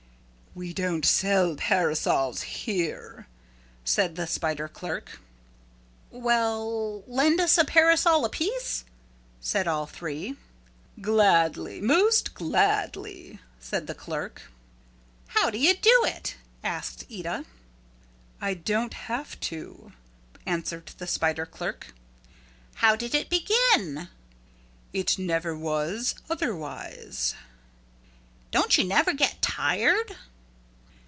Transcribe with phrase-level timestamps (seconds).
[0.53, 3.27] "We don't sell parasols here,"
[3.85, 5.21] said the spider clerk.
[6.09, 8.83] "Well, lend us a parasol apiece,"
[9.39, 10.35] said all three.
[10.99, 14.41] "Gladly, most gladly," said the clerk.
[15.27, 17.45] "How do you do it?" asked Eeta.
[18.41, 19.93] "I don't have to,"
[20.45, 21.93] answered the spider clerk.
[22.73, 24.09] "How did it begin?"
[24.91, 27.35] "It never was otherwise."
[28.51, 30.17] "Don't you never get tired?"